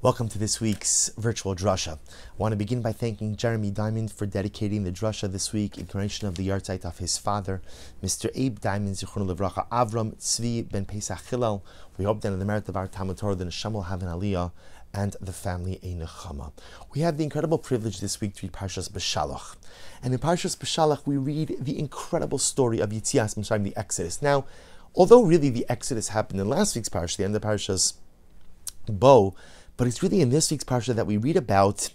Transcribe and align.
Welcome 0.00 0.28
to 0.28 0.38
this 0.38 0.60
week's 0.60 1.10
virtual 1.18 1.56
drasha. 1.56 1.94
I 1.94 1.98
want 2.36 2.52
to 2.52 2.56
begin 2.56 2.80
by 2.80 2.92
thanking 2.92 3.34
Jeremy 3.34 3.72
Diamond 3.72 4.12
for 4.12 4.26
dedicating 4.26 4.84
the 4.84 4.92
drasha 4.92 5.28
this 5.28 5.52
week 5.52 5.76
in 5.76 5.86
connection 5.86 6.28
of 6.28 6.36
the 6.36 6.46
yahrzeit 6.46 6.84
of 6.84 6.98
his 6.98 7.18
father, 7.18 7.60
Mr. 8.00 8.30
Abe 8.36 8.60
Diamond 8.60 8.94
Zichron 8.94 9.28
Levracha 9.28 9.66
Avram 9.70 10.14
Tzvi 10.14 10.70
Ben 10.70 10.84
Pesach 10.84 11.26
Hillel. 11.28 11.64
We 11.96 12.04
hope 12.04 12.20
that 12.20 12.32
in 12.32 12.38
the 12.38 12.44
merit 12.44 12.68
of 12.68 12.76
our 12.76 12.86
Talmud 12.86 13.16
Torah, 13.16 13.34
the 13.34 13.46
Neshama 13.46 13.72
will 13.72 13.82
have 13.82 14.04
an 14.04 14.08
aliyah 14.08 14.52
and 14.94 15.16
the 15.20 15.32
family 15.32 15.80
a 15.82 15.94
nechama. 15.94 16.52
We 16.94 17.00
have 17.00 17.16
the 17.16 17.24
incredible 17.24 17.58
privilege 17.58 17.98
this 17.98 18.20
week 18.20 18.36
to 18.36 18.46
read 18.46 18.52
Parshas 18.52 18.88
Beshalach. 18.88 19.56
And 20.00 20.14
in 20.14 20.20
Parshas 20.20 20.56
Beshalach, 20.56 21.08
we 21.08 21.16
read 21.16 21.56
the 21.58 21.76
incredible 21.76 22.38
story 22.38 22.78
of 22.78 22.90
Yitzias 22.90 23.34
Mitzrayim, 23.34 23.64
the 23.64 23.76
Exodus. 23.76 24.22
Now, 24.22 24.44
although 24.94 25.24
really 25.24 25.50
the 25.50 25.66
Exodus 25.68 26.10
happened 26.10 26.38
in 26.38 26.48
last 26.48 26.76
week's 26.76 26.88
Parsha, 26.88 27.16
the 27.16 27.24
end 27.24 27.34
of 27.34 27.42
Parshas 27.42 27.94
Bo, 28.86 29.34
but 29.78 29.86
it's 29.86 30.02
really 30.02 30.20
in 30.20 30.28
this 30.28 30.50
week's 30.50 30.64
parsha 30.64 30.94
that 30.94 31.06
we 31.06 31.16
read 31.16 31.36
about 31.36 31.88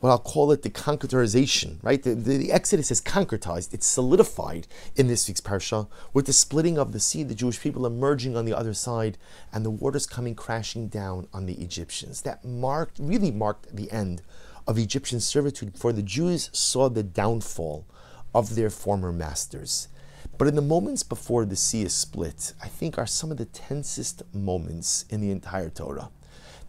what 0.00 0.10
I'll 0.10 0.18
call 0.18 0.52
it 0.52 0.62
the 0.62 0.70
concretization, 0.70 1.76
right? 1.82 2.02
The, 2.02 2.14
the, 2.14 2.36
the, 2.36 2.52
Exodus 2.52 2.90
is 2.90 3.00
concretized, 3.00 3.74
it's 3.74 3.86
solidified 3.86 4.66
in 4.94 5.08
this 5.08 5.26
week's 5.26 5.40
parsha 5.40 5.88
with 6.12 6.26
the 6.26 6.32
splitting 6.32 6.78
of 6.78 6.92
the 6.92 7.00
sea, 7.00 7.22
the 7.22 7.34
Jewish 7.34 7.60
people 7.60 7.86
emerging 7.86 8.36
on 8.36 8.44
the 8.44 8.56
other 8.56 8.72
side, 8.72 9.18
and 9.52 9.64
the 9.64 9.70
waters 9.70 10.06
coming 10.06 10.34
crashing 10.34 10.88
down 10.88 11.28
on 11.34 11.46
the 11.46 11.54
Egyptians. 11.54 12.22
That 12.22 12.44
marked, 12.44 12.98
really 12.98 13.30
marked 13.30 13.74
the 13.74 13.90
end 13.90 14.22
of 14.66 14.78
Egyptian 14.78 15.20
servitude, 15.20 15.78
for 15.78 15.92
the 15.92 16.02
Jews 16.02 16.50
saw 16.52 16.88
the 16.88 17.02
downfall 17.02 17.86
of 18.34 18.54
their 18.54 18.70
former 18.70 19.12
masters. 19.12 19.88
But 20.38 20.48
in 20.48 20.56
the 20.56 20.62
moments 20.62 21.02
before 21.02 21.44
the 21.44 21.56
sea 21.56 21.82
is 21.82 21.92
split, 21.92 22.54
I 22.62 22.68
think 22.68 22.98
are 22.98 23.06
some 23.06 23.30
of 23.30 23.36
the 23.36 23.46
tensest 23.46 24.22
moments 24.34 25.04
in 25.10 25.20
the 25.20 25.30
entire 25.30 25.70
Torah 25.70 26.10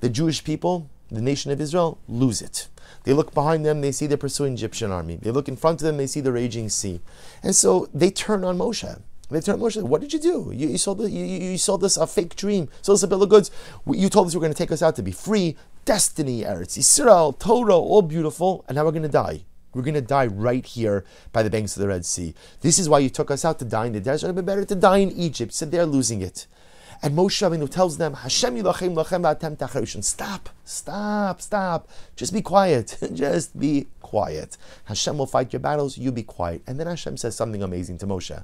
the 0.01 0.09
Jewish 0.09 0.43
people, 0.43 0.89
the 1.09 1.21
nation 1.21 1.51
of 1.51 1.61
Israel, 1.61 1.99
lose 2.07 2.41
it. 2.41 2.67
They 3.03 3.13
look 3.13 3.33
behind 3.33 3.65
them, 3.65 3.81
they 3.81 3.91
see 3.91 4.07
the 4.07 4.17
pursuing 4.17 4.53
Egyptian 4.53 4.91
army. 4.91 5.15
They 5.15 5.31
look 5.31 5.47
in 5.47 5.55
front 5.55 5.81
of 5.81 5.85
them, 5.85 5.97
they 5.97 6.07
see 6.07 6.21
the 6.21 6.31
raging 6.31 6.69
sea. 6.69 6.99
And 7.41 7.55
so 7.55 7.89
they 7.93 8.11
turn 8.11 8.43
on 8.43 8.57
Moshe. 8.57 9.01
They 9.29 9.39
turn 9.39 9.55
on 9.55 9.61
Moshe. 9.61 9.81
What 9.81 10.01
did 10.01 10.11
you 10.13 10.19
do? 10.19 10.51
You, 10.53 10.67
you 10.67 10.77
sold 10.77 10.99
the, 10.99 11.09
you, 11.09 11.25
you 11.25 11.53
us 11.53 11.97
a 11.97 12.05
fake 12.05 12.35
dream. 12.35 12.69
Sold 12.81 12.97
us 12.97 13.03
a 13.03 13.07
bill 13.07 13.23
of 13.23 13.29
goods. 13.29 13.49
You 13.87 14.09
told 14.09 14.27
us 14.27 14.33
you 14.33 14.39
were 14.39 14.43
going 14.43 14.53
to 14.53 14.57
take 14.57 14.73
us 14.73 14.81
out 14.81 14.95
to 14.97 15.03
be 15.03 15.11
free. 15.11 15.55
Destiny, 15.85 16.41
Eretz 16.41 16.77
Yisrael, 16.77 17.39
Torah, 17.39 17.75
all 17.75 18.01
beautiful. 18.01 18.65
And 18.67 18.75
now 18.75 18.83
we're 18.83 18.91
going 18.91 19.03
to 19.03 19.09
die. 19.09 19.45
We're 19.73 19.83
going 19.83 19.93
to 19.93 20.01
die 20.01 20.25
right 20.25 20.65
here 20.65 21.05
by 21.31 21.43
the 21.43 21.49
banks 21.49 21.77
of 21.77 21.81
the 21.81 21.87
Red 21.87 22.05
Sea. 22.05 22.33
This 22.59 22.77
is 22.77 22.89
why 22.89 22.99
you 22.99 23.09
took 23.09 23.31
us 23.31 23.45
out 23.45 23.57
to 23.59 23.65
die 23.65 23.85
in 23.85 23.93
the 23.93 24.01
desert. 24.01 24.27
It 24.27 24.29
would 24.31 24.37
have 24.37 24.45
been 24.45 24.53
better 24.53 24.65
to 24.65 24.75
die 24.75 24.97
in 24.97 25.11
Egypt. 25.11 25.53
So 25.53 25.65
they're 25.65 25.85
losing 25.85 26.21
it. 26.21 26.45
And 27.03 27.17
Moshe 27.17 27.41
Rabbeinu 27.41 27.67
tells 27.69 27.97
them, 27.97 28.13
Hashem 28.13 28.55
yilachem 28.55 28.93
lachem 28.93 29.23
v'atem 29.23 29.57
tacharishon. 29.57 30.03
Stop, 30.03 30.49
stop, 30.63 31.41
stop. 31.41 31.89
Just 32.15 32.31
be 32.31 32.43
quiet. 32.43 32.97
Just 33.13 33.59
be 33.59 33.87
quiet. 34.01 34.55
Hashem 34.85 35.17
will 35.17 35.25
fight 35.25 35.51
your 35.51 35.61
battles. 35.61 35.97
You 35.97 36.11
be 36.11 36.21
quiet. 36.21 36.61
And 36.67 36.79
then 36.79 36.85
Hashem 36.85 37.17
says 37.17 37.35
something 37.35 37.63
amazing 37.63 37.97
to 37.99 38.07
Moshe. 38.07 38.43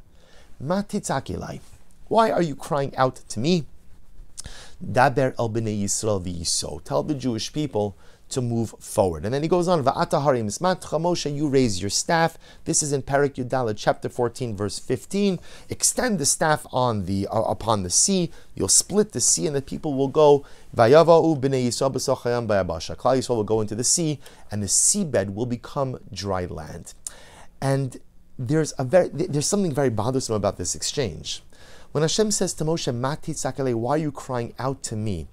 Matitzakilai. 0.63 1.59
Why 2.08 2.31
are 2.31 2.41
you 2.41 2.55
crying 2.55 2.95
out 2.95 3.17
to 3.30 3.39
me? 3.39 3.66
Daber 4.83 5.35
el 5.38 5.50
bnei 5.52 5.83
Yisrael 5.83 6.23
v'yiso. 6.23 6.83
Tell 6.83 7.03
the 7.03 7.13
Jewish 7.13 7.53
people 7.53 7.95
to 8.30 8.42
move 8.42 8.73
forward. 8.80 9.25
And 9.25 9.33
then 9.33 9.42
he 9.42 9.47
goes 9.47 9.67
on, 9.67 9.83
Moshe, 9.83 11.36
you 11.36 11.47
raise 11.47 11.81
your 11.81 11.89
staff. 11.89 12.38
This 12.66 12.84
is 12.84 12.92
in 12.92 13.02
Perek 13.02 13.36
Yud 13.36 13.50
Daled, 13.50 13.75
chapter 13.78 14.09
14, 14.09 14.56
verse 14.56 14.80
15. 14.80 15.39
Extend 15.69 16.19
the 16.19 16.25
staff 16.25 16.66
on 16.72 17.06
the 17.06 17.28
uh, 17.28 17.42
upon 17.42 17.84
the 17.84 17.89
sea. 17.89 18.31
You'll 18.56 18.67
split 18.67 19.11
the 19.11 19.22
sea, 19.22 19.47
and 19.47 19.56
the 19.56 19.61
people 19.61 19.94
will 19.94 20.08
go. 20.08 20.45
Vayava'u 20.75 21.39
b'nei 21.39 21.67
Klal 21.67 23.17
Yisrael 23.17 23.36
will 23.36 23.44
go 23.44 23.61
into 23.61 23.75
the 23.75 23.84
sea, 23.84 24.19
and 24.52 24.62
the 24.62 24.67
seabed 24.67 25.34
will 25.34 25.45
become 25.45 26.00
dry 26.12 26.45
land. 26.45 26.94
And 27.62 27.97
there's 28.38 28.73
a 28.78 28.84
very 28.84 29.09
there's 29.09 29.47
something 29.47 29.73
very 29.73 29.90
bothersome 29.90 30.35
about 30.35 30.57
this 30.57 30.75
exchange. 30.75 31.41
When 31.91 32.02
Hashem 32.03 32.31
says 32.31 32.53
to 32.56 32.66
Moshe, 32.66 32.94
Mati 32.94 33.34
why 33.73 33.91
are 33.91 33.97
you 33.97 34.12
crying 34.12 34.53
out 34.59 34.84
to 34.84 34.96
me? 34.96 35.28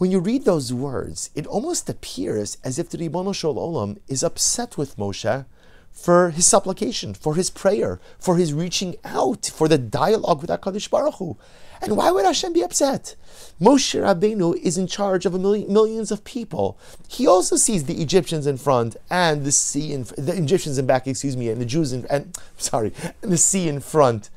When 0.00 0.10
you 0.10 0.18
read 0.18 0.46
those 0.46 0.72
words, 0.72 1.28
it 1.34 1.46
almost 1.46 1.90
appears 1.90 2.56
as 2.64 2.78
if 2.78 2.88
the 2.88 2.96
Ribono 2.96 3.34
Shel 3.34 3.56
Olam 3.56 3.98
is 4.08 4.22
upset 4.22 4.78
with 4.78 4.96
Moshe 4.96 5.44
for 5.92 6.30
his 6.30 6.46
supplication, 6.46 7.12
for 7.12 7.34
his 7.34 7.50
prayer, 7.50 8.00
for 8.18 8.38
his 8.38 8.54
reaching 8.54 8.96
out, 9.04 9.44
for 9.54 9.68
the 9.68 9.76
dialogue 9.76 10.40
with 10.40 10.48
HaKadosh 10.48 10.88
Baruch 10.88 11.16
Hu. 11.16 11.36
And 11.82 11.98
why 11.98 12.10
would 12.10 12.24
Hashem 12.24 12.54
be 12.54 12.62
upset? 12.62 13.14
Moshe 13.60 14.00
Rabbeinu 14.00 14.56
is 14.62 14.78
in 14.78 14.86
charge 14.86 15.26
of 15.26 15.38
million, 15.38 15.70
millions 15.70 16.10
of 16.10 16.24
people. 16.24 16.78
He 17.06 17.26
also 17.26 17.56
sees 17.56 17.84
the 17.84 18.00
Egyptians 18.00 18.46
in 18.46 18.56
front 18.56 18.96
and 19.10 19.44
the 19.44 19.52
sea 19.52 19.92
in 19.92 20.04
the 20.16 20.34
Egyptians 20.34 20.78
in 20.78 20.86
back, 20.86 21.08
excuse 21.08 21.36
me, 21.36 21.50
and 21.50 21.60
the 21.60 21.66
Jews 21.66 21.92
in 21.92 22.06
and 22.06 22.38
sorry, 22.56 22.94
and 23.20 23.30
the 23.30 23.36
sea 23.36 23.68
in 23.68 23.80
front. 23.80 24.30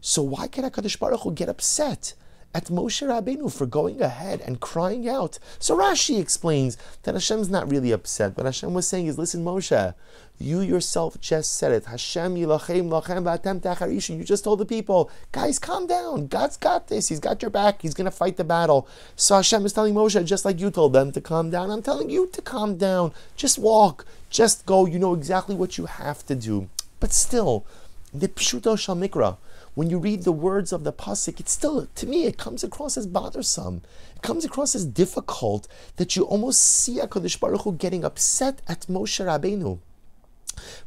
So 0.00 0.22
why 0.22 0.46
can 0.48 0.64
HaKadosh 0.64 0.98
Baruch 0.98 1.20
Hu 1.20 1.32
get 1.32 1.50
upset? 1.50 2.14
At 2.52 2.64
Moshe 2.66 3.06
Rabbeinu 3.06 3.52
for 3.52 3.66
going 3.66 4.00
ahead 4.00 4.40
and 4.40 4.60
crying 4.60 5.08
out. 5.08 5.38
So 5.58 5.76
Rashi 5.76 6.18
explains 6.20 6.76
that 7.04 7.14
Hashem's 7.14 7.48
not 7.48 7.70
really 7.70 7.92
upset. 7.92 8.36
What 8.36 8.46
Hashem 8.46 8.74
was 8.74 8.88
saying 8.88 9.06
is, 9.06 9.18
listen, 9.18 9.44
Moshe, 9.44 9.94
you 10.38 10.60
yourself 10.60 11.20
just 11.20 11.56
said 11.56 11.70
it. 11.70 11.84
Hashem 11.84 12.34
yilachem 12.34 12.88
lachem 12.88 13.22
v'atem 13.22 13.60
tacharishin. 13.60 14.18
You 14.18 14.24
just 14.24 14.42
told 14.42 14.58
the 14.58 14.66
people, 14.66 15.10
guys, 15.32 15.58
calm 15.58 15.86
down. 15.86 16.26
God's 16.26 16.56
got 16.56 16.88
this. 16.88 17.08
He's 17.08 17.20
got 17.20 17.42
your 17.42 17.50
back. 17.50 17.82
He's 17.82 17.94
going 17.94 18.06
to 18.06 18.10
fight 18.10 18.36
the 18.36 18.44
battle. 18.44 18.88
So 19.16 19.36
Hashem 19.36 19.64
is 19.66 19.72
telling 19.72 19.94
Moshe, 19.94 20.24
just 20.24 20.44
like 20.44 20.58
you 20.58 20.70
told 20.70 20.94
them 20.94 21.12
to 21.12 21.20
calm 21.20 21.50
down, 21.50 21.70
I'm 21.70 21.82
telling 21.82 22.10
you 22.10 22.26
to 22.28 22.42
calm 22.42 22.76
down. 22.78 23.12
Just 23.36 23.58
walk. 23.58 24.06
Just 24.30 24.66
go. 24.66 24.86
You 24.86 24.98
know 24.98 25.14
exactly 25.14 25.54
what 25.54 25.78
you 25.78 25.86
have 25.86 26.24
to 26.26 26.34
do. 26.34 26.68
But 27.00 27.12
still, 27.12 27.64
the 28.12 28.28
pshuto 28.28 28.78
shal 28.78 28.96
mikra 28.96 29.36
when 29.74 29.90
you 29.90 29.98
read 29.98 30.24
the 30.24 30.32
words 30.32 30.72
of 30.72 30.84
the 30.84 30.92
pasuk, 30.92 31.40
it 31.40 31.48
still 31.48 31.86
to 31.86 32.06
me 32.06 32.24
it 32.24 32.38
comes 32.38 32.64
across 32.64 32.96
as 32.96 33.06
bothersome. 33.06 33.82
It 34.16 34.22
comes 34.22 34.44
across 34.44 34.74
as 34.74 34.84
difficult 34.84 35.68
that 35.96 36.16
you 36.16 36.24
almost 36.24 36.60
see 36.60 36.98
Hakadosh 36.98 37.38
Baruch 37.38 37.62
Hu 37.62 37.72
getting 37.72 38.04
upset 38.04 38.62
at 38.68 38.80
Moshe 38.88 39.24
Rabbeinu 39.24 39.78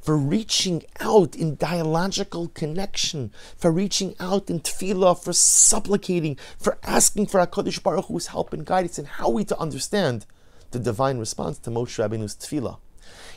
for 0.02 0.18
reaching 0.18 0.84
out 1.00 1.36
in 1.36 1.56
dialogical 1.56 2.50
connection, 2.50 3.32
for 3.58 3.72
reaching 3.72 4.16
out 4.20 4.50
in 4.50 4.60
tefillah, 4.60 5.22
for 5.22 5.34
supplicating, 5.34 6.38
for 6.60 6.78
asking 6.84 7.28
for 7.28 7.46
HaKadosh 7.46 7.82
Baruch 7.82 8.06
Hu's 8.06 8.28
help 8.28 8.54
and 8.54 8.66
guidance, 8.66 8.98
and 8.98 9.08
how 9.08 9.30
we 9.30 9.44
to 9.46 9.58
understand 9.58 10.26
the 10.72 10.80
divine 10.80 11.18
response 11.18 11.58
to 11.60 11.70
Moshe 11.72 11.98
Rabbeinu's 11.98 12.36
tefillah. 12.36 12.78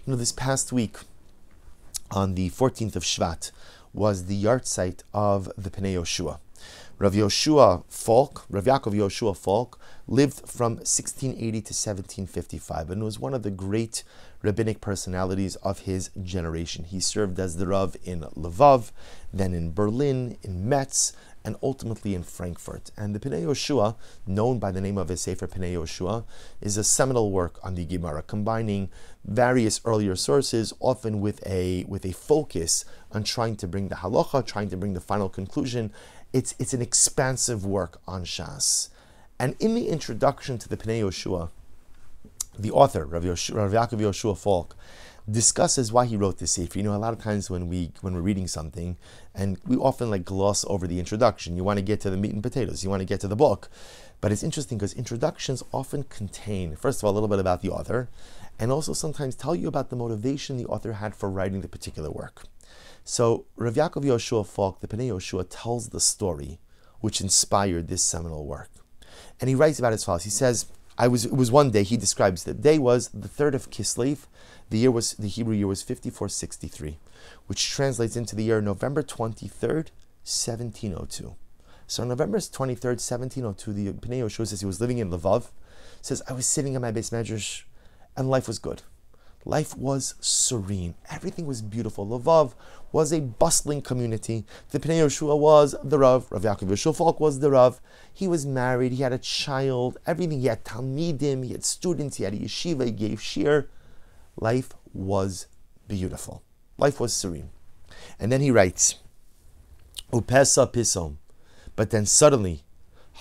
You 0.05 0.13
know, 0.13 0.17
this 0.17 0.33
past 0.33 0.73
week, 0.73 0.99
on 2.11 2.35
the 2.35 2.51
14th 2.51 2.97
of 2.97 3.03
Shvat, 3.03 3.51
was 3.97 4.27
the 4.27 4.45
yahrzeit 4.45 5.03
of 5.15 5.51
the 5.57 5.71
Pnei 5.71 5.95
Yoshua. 5.95 6.39
Rav 6.99 7.15
Yoshua 7.15 7.85
Falk, 7.89 8.47
Rav 8.49 8.65
Yaakov 8.65 8.95
Yoshua 8.95 9.37
Falk, 9.37 9.79
lived 10.07 10.49
from 10.49 10.77
1680 10.77 11.51
to 11.51 11.75
1755 11.75 12.91
and 12.91 13.03
was 13.03 13.19
one 13.19 13.35
of 13.35 13.43
the 13.43 13.51
great 13.51 14.05
rabbinic 14.43 14.81
personalities 14.81 15.57
of 15.57 15.81
his 15.81 16.11
generation. 16.23 16.85
He 16.85 17.01
served 17.01 17.41
as 17.41 17.57
the 17.57 17.67
Rav 17.67 17.97
in 18.05 18.21
Lvov, 18.21 18.93
then 19.33 19.55
in 19.55 19.73
Berlin, 19.73 20.37
in 20.43 20.69
Metz, 20.69 21.13
and 21.47 21.57
ultimately 21.63 22.15
in 22.15 22.25
Frankfurt. 22.25 22.91
And 22.97 23.15
the 23.15 23.21
Pnei 23.21 23.45
Yoshua, 23.45 23.95
known 24.27 24.59
by 24.59 24.73
the 24.73 24.81
name 24.81 24.99
of 24.99 25.09
his 25.09 25.21
Sefer 25.21 25.47
Pnei 25.47 25.75
Yoshua, 25.75 26.25
is 26.61 26.77
a 26.77 26.83
seminal 26.83 27.31
work 27.31 27.61
on 27.63 27.77
the 27.77 27.85
Gemara, 27.85 28.23
combining 28.23 28.91
various 29.25 29.81
earlier 29.85 30.17
sources, 30.17 30.75
often 30.81 31.21
with 31.21 31.47
a 31.47 31.85
with 31.85 32.05
a 32.05 32.13
focus 32.13 32.85
on 33.13 33.23
trying 33.23 33.55
to 33.57 33.69
bring 33.69 33.89
the 33.89 33.95
halacha, 33.95 34.45
trying 34.45 34.69
to 34.71 34.77
bring 34.77 34.95
the 34.95 35.01
final 35.01 35.29
conclusion. 35.29 35.93
It's 36.33 36.57
it's 36.59 36.75
an 36.75 36.83
expansive 36.83 37.65
work 37.65 38.01
on 38.09 38.25
Shas. 38.25 38.89
And 39.39 39.55
in 39.61 39.75
the 39.75 39.89
introduction 39.89 40.59
to 40.59 40.69
the 40.69 40.77
Pnei 40.77 41.01
Yoshua, 41.01 41.51
the 42.59 42.73
author, 42.73 43.07
Rav, 43.07 43.23
Yoshua, 43.23 43.55
Rav 43.55 43.73
Yaakov 43.73 44.01
Yoshua 44.01 44.37
Falk, 44.37 44.75
discusses 45.31 45.93
why 45.93 46.07
he 46.07 46.17
wrote 46.17 46.39
this 46.39 46.53
sefer. 46.53 46.79
You 46.79 46.85
know, 46.85 46.95
a 46.95 46.99
lot 46.99 47.13
of 47.13 47.21
times 47.21 47.51
when 47.51 47.69
we 47.69 47.91
when 48.01 48.15
we're 48.15 48.21
reading 48.21 48.47
something, 48.47 48.97
and 49.35 49.59
we 49.67 49.77
often 49.77 50.11
like 50.11 50.25
gloss 50.25 50.65
over 50.69 50.87
the 50.87 50.99
introduction. 50.99 51.57
You 51.57 51.65
want 51.65 51.79
to 51.79 51.85
get 51.85 52.01
to 52.03 52.11
the 52.11 52.17
meat 52.17 52.33
and 52.33 52.43
potatoes. 52.43 52.85
You 52.85 52.91
want 52.91 53.01
to 53.01 53.07
get 53.07 53.21
to 53.21 53.29
the 53.29 53.37
book, 53.37 53.69
but 54.21 54.33
it's 54.33 54.43
interesting 54.43 54.79
because 54.79 54.93
introductions 54.95 55.63
often 55.73 56.05
contain, 56.05 56.77
first 56.77 57.01
of 57.01 57.05
all, 57.05 57.13
a 57.13 57.15
little 57.15 57.29
bit 57.29 57.41
about 57.41 57.61
the 57.63 57.71
author, 57.71 58.09
and 58.59 58.71
also 58.71 58.93
sometimes 58.93 59.35
tell 59.35 59.55
you 59.55 59.69
about 59.69 59.91
the 59.91 59.97
motivation 59.97 60.57
the 60.57 60.67
author 60.67 60.93
had 60.95 61.15
for 61.15 61.29
writing 61.29 61.61
the 61.61 61.69
particular 61.69 62.11
work. 62.11 62.45
So 63.05 63.47
Rav 63.57 63.75
Yaakov 63.75 64.05
Yoshua 64.05 64.47
Falk, 64.47 64.81
the 64.81 64.89
Pnei 64.89 65.09
Yoshua, 65.09 65.47
tells 65.49 65.89
the 65.89 66.01
story 66.01 66.59
which 67.01 67.21
inspired 67.21 67.89
this 67.89 68.03
seminal 68.03 68.47
work, 68.47 68.71
and 69.41 69.49
he 69.49 69.55
writes 69.55 69.79
about 69.79 69.93
it 69.93 69.97
as 69.97 70.05
follows. 70.05 70.25
He 70.25 70.31
says. 70.31 70.67
I 70.99 71.09
was 71.09 71.27
it 71.27 71.33
was 71.33 71.51
one 71.53 71.71
day 71.71 71.83
he 71.83 71.97
describes 71.97 72.45
the 72.45 72.55
day 72.55 72.79
was 72.79 73.09
the 73.09 73.29
third 73.29 73.55
of 73.55 73.71
Kislev, 73.71 74.27
the 74.71 74.79
year 74.79 74.91
was 74.91 75.13
the 75.15 75.29
Hebrew 75.29 75.55
year 75.55 75.67
was 75.67 75.83
5463, 75.83 76.99
which 77.47 77.71
translates 77.71 78.17
into 78.17 78.35
the 78.35 78.45
year 78.45 78.61
November 78.61 79.03
23rd, 79.03 79.91
1702. 80.25 81.37
So 81.87 82.03
on 82.03 82.09
November 82.09 82.39
23rd, 82.39 82.99
1702, 82.99 83.73
the 83.73 83.93
Pnei 83.93 84.21
Yoshua 84.21 84.47
says 84.47 84.61
he 84.61 84.67
was 84.67 84.81
living 84.81 84.99
in 84.99 85.11
Lvov, 85.11 85.51
says, 86.03 86.23
I 86.29 86.33
was 86.33 86.47
sitting 86.47 86.75
in 86.75 86.83
my 86.83 86.91
beis 86.91 87.11
medrash 87.11 87.63
and 88.17 88.29
life 88.29 88.49
was 88.49 88.59
good. 88.59 88.83
Life 89.47 89.79
was 89.79 90.17
serene. 90.21 90.97
Everything 91.09 91.47
was 91.47 91.63
beautiful. 91.63 92.05
Lvov 92.05 92.55
was 92.91 93.13
a 93.13 93.21
bustling 93.21 93.81
community. 93.81 94.45
The 94.71 94.81
Pnei 94.81 94.99
Yehoshua 94.99 95.39
was 95.39 95.77
the 95.85 96.01
Rav. 96.01 96.27
Rav 96.33 96.43
Yaakov 96.43 96.69
Yehoshua 96.69 96.97
Falk 96.97 97.21
was 97.21 97.39
the 97.39 97.53
Rav. 97.53 97.81
He 98.13 98.27
was 98.27 98.45
married. 98.45 98.91
He 98.91 99.05
had 99.05 99.13
a 99.13 99.19
child. 99.19 99.99
Everything. 100.05 100.41
He 100.41 100.49
had 100.49 100.65
Talmidim. 100.65 101.45
He 101.45 101.53
had 101.53 101.65
students. 101.65 102.17
He 102.17 102.25
had 102.25 102.35
a 102.35 102.39
yeshiva. 102.39 102.87
He 102.87 102.91
gave 102.91 103.21
shiur. 103.21 103.69
Life 104.37 104.73
was 104.93 105.47
beautiful. 105.87 106.43
Life 106.77 106.99
was 106.99 107.13
serene. 107.13 107.51
And 108.19 108.33
then 108.33 108.41
he 108.41 108.51
writes, 108.51 108.97
Upesa 110.13 110.73
pisom. 110.73 111.19
But 111.77 111.91
then 111.91 112.05
suddenly, 112.05 112.65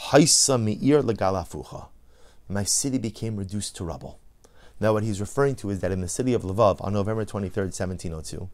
Haisa 0.10 0.60
me'ir 0.60 1.04
legalafucha. 1.04 1.89
My 2.50 2.63
city 2.63 2.98
became 2.98 3.36
reduced 3.36 3.75
to 3.75 3.83
rubble. 3.83 4.19
Now, 4.80 4.94
what 4.94 5.04
he's 5.04 5.22
referring 5.22 5.56
to 5.56 5.69
is 5.69 5.80
that 5.80 5.92
in 5.92 6.01
the 6.01 6.07
city 6.07 6.33
of 6.33 6.44
Lvov, 6.44 6.83
on 6.83 6.94
November 6.94 7.24
23rd, 7.24 7.72
1702, 7.72 8.50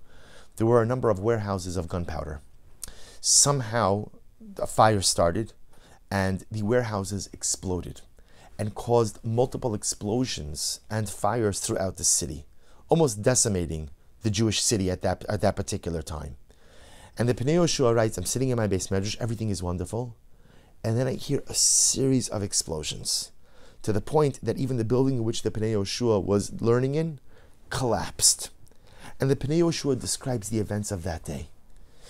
there 0.58 0.68
were 0.68 0.82
a 0.82 0.86
number 0.86 1.10
of 1.10 1.20
warehouses 1.20 1.78
of 1.78 1.88
gunpowder. 1.88 2.42
Somehow, 3.20 4.10
a 4.60 4.68
fire 4.68 5.02
started, 5.02 5.54
and 6.12 6.46
the 6.52 6.62
warehouses 6.62 7.30
exploded 7.34 8.02
and 8.60 8.76
caused 8.76 9.24
multiple 9.24 9.74
explosions 9.74 10.82
and 10.90 11.10
fires 11.10 11.60
throughout 11.60 11.98
the 11.98 12.04
city, 12.04 12.46
almost 12.90 13.24
decimating 13.24 13.90
the 14.22 14.30
Jewish 14.30 14.62
city 14.62 14.92
at 14.92 15.02
that, 15.02 15.26
at 15.28 15.42
that 15.42 15.56
particular 15.56 16.04
time. 16.04 16.36
And 17.18 17.28
the 17.28 17.34
Pnei 17.34 17.56
Yehoshua 17.56 17.96
writes, 17.96 18.18
I'm 18.18 18.26
sitting 18.26 18.50
in 18.50 18.58
my 18.58 18.68
beis 18.68 18.90
medrash, 18.90 19.18
everything 19.20 19.50
is 19.50 19.64
wonderful. 19.64 20.16
And 20.84 20.98
then 20.98 21.08
I 21.08 21.14
hear 21.14 21.44
a 21.48 21.54
series 21.54 22.30
of 22.30 22.44
explosions 22.44 23.32
to 23.84 23.94
the 23.94 24.02
point 24.02 24.40
that 24.44 24.58
even 24.58 24.78
the 24.78 24.84
building 24.84 25.18
in 25.18 25.24
which 25.24 25.42
the 25.42 25.52
Pnei 25.52 25.74
Yehoshua 25.74 26.24
was 26.24 26.62
learning 26.62 26.96
in 26.96 27.20
collapsed. 27.70 28.50
And 29.20 29.30
the 29.30 29.36
Pnei 29.36 29.60
Yehoshua 29.60 30.00
describes 30.00 30.50
the 30.50 30.60
events 30.60 30.92
of 30.92 31.04
that 31.04 31.24
day. 31.24 31.50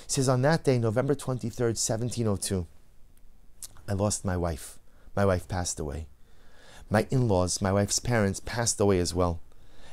He 0.05 0.11
says, 0.15 0.27
On 0.27 0.41
that 0.41 0.63
day, 0.63 0.77
November 0.77 1.15
23rd, 1.15 1.77
1702, 1.77 2.67
I 3.87 3.93
lost 3.93 4.25
my 4.25 4.37
wife. 4.37 4.79
My 5.15 5.25
wife 5.25 5.47
passed 5.47 5.79
away. 5.79 6.07
My 6.89 7.07
in 7.09 7.27
laws, 7.27 7.61
my 7.61 7.71
wife's 7.71 7.99
parents, 7.99 8.41
passed 8.41 8.79
away 8.79 8.99
as 8.99 9.13
well. 9.13 9.39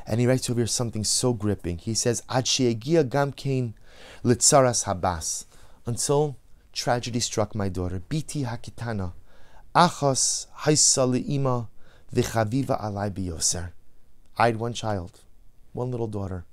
And 0.07 0.21
he 0.21 0.27
writes 0.27 0.49
over 0.49 0.61
here 0.61 0.67
something 0.67 1.05
so 1.05 1.33
gripping. 1.33 1.79
He 1.79 1.95
says, 1.95 2.23
Ad 2.29 2.47
gamkein 2.47 3.75
litzaras 4.25 4.85
habas, 4.85 5.45
until 5.87 6.37
tragedy 6.73 7.21
struck 7.21 7.55
my 7.55 7.69
daughter, 7.69 8.03
Biti 8.09 8.45
Hakitana, 8.45 9.13
Achos 9.79 10.49
Haisa 10.63 11.07
V'chaviva 12.13 12.83
Alai 12.83 13.11
Biyoser. 13.13 13.71
I 14.37 14.47
had 14.47 14.57
one 14.57 14.73
child, 14.73 15.21
one 15.73 15.93
little 15.93 16.09
daughter, 16.09 16.45